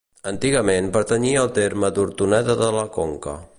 [0.29, 3.39] Antigament pertanyia al terme d'Hortoneda de la Conca.